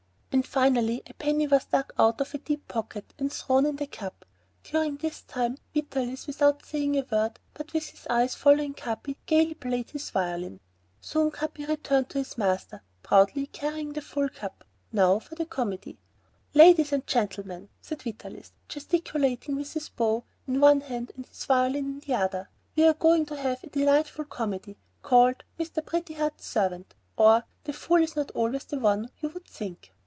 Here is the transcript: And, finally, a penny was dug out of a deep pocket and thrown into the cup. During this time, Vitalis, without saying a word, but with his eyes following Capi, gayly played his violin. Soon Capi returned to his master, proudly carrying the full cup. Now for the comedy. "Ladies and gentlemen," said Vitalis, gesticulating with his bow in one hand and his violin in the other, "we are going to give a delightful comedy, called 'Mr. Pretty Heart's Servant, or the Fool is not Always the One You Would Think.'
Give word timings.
And, 0.33 0.47
finally, 0.47 1.03
a 1.07 1.13
penny 1.15 1.45
was 1.45 1.65
dug 1.65 1.91
out 1.99 2.21
of 2.21 2.33
a 2.33 2.37
deep 2.37 2.69
pocket 2.69 3.13
and 3.19 3.31
thrown 3.33 3.65
into 3.65 3.79
the 3.83 3.87
cup. 3.87 4.23
During 4.63 4.95
this 4.95 5.23
time, 5.23 5.57
Vitalis, 5.73 6.25
without 6.25 6.65
saying 6.65 6.97
a 6.97 7.05
word, 7.11 7.37
but 7.53 7.73
with 7.73 7.87
his 7.87 8.07
eyes 8.09 8.33
following 8.33 8.73
Capi, 8.73 9.17
gayly 9.25 9.55
played 9.55 9.89
his 9.89 10.09
violin. 10.09 10.61
Soon 11.01 11.31
Capi 11.31 11.65
returned 11.65 12.07
to 12.11 12.17
his 12.19 12.37
master, 12.37 12.81
proudly 13.03 13.47
carrying 13.47 13.91
the 13.91 14.01
full 14.01 14.29
cup. 14.29 14.63
Now 14.93 15.19
for 15.19 15.35
the 15.35 15.45
comedy. 15.45 15.97
"Ladies 16.53 16.93
and 16.93 17.05
gentlemen," 17.05 17.67
said 17.81 18.01
Vitalis, 18.03 18.53
gesticulating 18.69 19.57
with 19.57 19.73
his 19.73 19.89
bow 19.89 20.23
in 20.47 20.61
one 20.61 20.79
hand 20.79 21.11
and 21.17 21.25
his 21.25 21.43
violin 21.43 21.85
in 21.95 21.99
the 21.99 22.15
other, 22.15 22.47
"we 22.77 22.85
are 22.87 22.93
going 22.93 23.25
to 23.25 23.35
give 23.35 23.65
a 23.65 23.69
delightful 23.69 24.23
comedy, 24.25 24.77
called 25.01 25.43
'Mr. 25.59 25.85
Pretty 25.85 26.13
Heart's 26.13 26.47
Servant, 26.47 26.95
or 27.17 27.43
the 27.65 27.73
Fool 27.73 28.01
is 28.01 28.15
not 28.15 28.31
Always 28.31 28.63
the 28.63 28.79
One 28.79 29.09
You 29.19 29.27
Would 29.27 29.45
Think.' 29.45 29.91